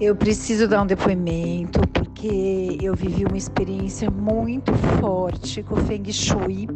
[0.00, 6.12] Eu preciso dar um depoimento porque eu vivi uma experiência muito forte com o Feng
[6.12, 6.68] Shui.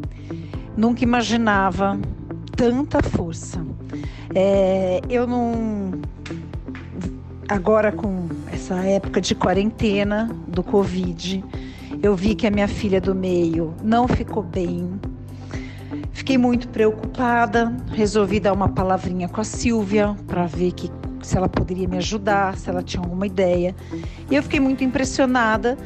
[0.76, 1.96] Nunca imaginava
[2.56, 3.64] tanta força.
[4.34, 5.93] É, eu não.
[7.48, 11.45] Agora, com essa época de quarentena do Covid,
[12.02, 15.00] eu vi que a minha filha do meio não ficou bem.
[16.12, 20.91] Fiquei muito preocupada, resolvi dar uma palavrinha com a Silvia para ver que
[21.27, 23.74] se ela poderia me ajudar, se ela tinha alguma ideia.
[24.30, 25.77] E eu fiquei muito impressionada,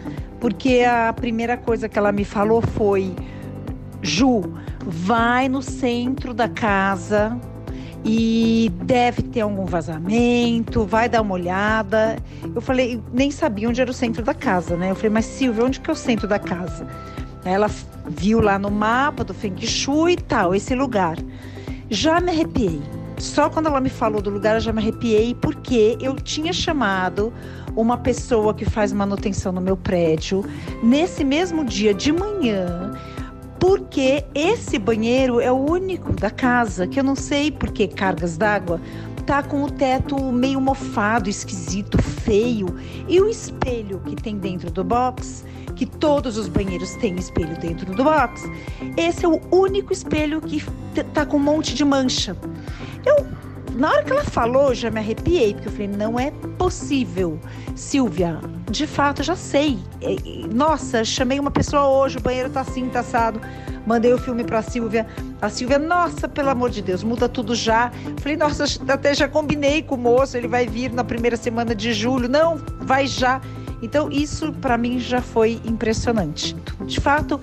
[0.41, 3.15] porque a primeira coisa que ela me falou foi:
[4.03, 4.43] Ju,
[4.85, 7.39] vai no centro da casa
[8.05, 12.17] e deve ter algum vazamento, vai dar uma olhada.
[12.55, 14.93] Eu falei, nem sabia onde era o centro da casa, né?
[14.93, 16.87] Eu falei, mas Silvia, onde que é o centro da casa?
[17.45, 17.69] Ela
[18.09, 21.17] viu lá no mapa do Feng Shui e tal, esse lugar.
[21.91, 22.81] Já me arrepiei
[23.19, 27.33] só quando ela me falou do lugar eu já me arrepiei, porque eu tinha chamado
[27.75, 30.45] uma pessoa que faz manutenção no meu prédio
[30.83, 32.93] nesse mesmo dia de manhã,
[33.59, 38.37] porque esse banheiro é o único da casa que eu não sei por que cargas
[38.37, 38.81] d'água
[39.27, 42.77] tá com o teto meio mofado, esquisito, feio
[43.09, 47.95] e o espelho que tem dentro do box que todos os banheiros têm espelho dentro
[47.95, 48.43] do box,
[48.97, 50.65] esse é o único espelho que
[51.13, 52.35] tá com um monte de mancha.
[53.07, 53.27] Eu,
[53.75, 57.39] na hora que ela falou, já me arrepiei, porque eu falei, não é possível.
[57.75, 58.41] Silvia,
[58.71, 59.79] de fato, já sei.
[60.53, 63.41] Nossa, chamei uma pessoa hoje, o banheiro tá assim, tá assado.
[63.87, 65.07] Mandei o filme pra Silvia.
[65.41, 67.93] A Silvia, nossa, pelo amor de Deus, muda tudo já.
[68.21, 71.93] Falei, nossa, até já combinei com o moço, ele vai vir na primeira semana de
[71.93, 72.29] julho.
[72.29, 73.41] Não, vai já.
[73.83, 76.57] Então, isso para mim já foi impressionante.
[76.85, 77.41] De fato,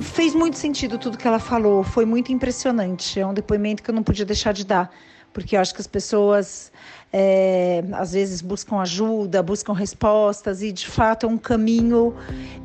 [0.00, 3.18] fez muito sentido tudo que ela falou, foi muito impressionante.
[3.20, 4.90] É um depoimento que eu não podia deixar de dar,
[5.32, 6.70] porque eu acho que as pessoas
[7.16, 12.12] é, às vezes buscam ajuda, buscam respostas e de fato é um caminho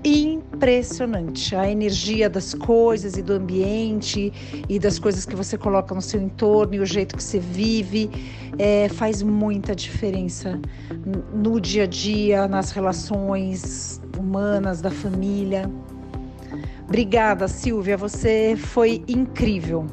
[0.03, 1.55] impressionante.
[1.55, 4.33] A energia das coisas e do ambiente
[4.67, 8.09] e das coisas que você coloca no seu entorno e o jeito que você vive
[8.57, 10.59] é, faz muita diferença
[11.31, 15.69] no dia a dia, nas relações humanas, da família.
[16.89, 19.85] Obrigada, Silvia, você foi incrível.